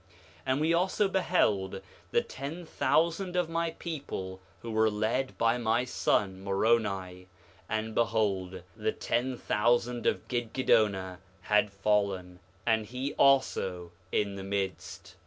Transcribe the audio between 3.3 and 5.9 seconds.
of my people who were led by my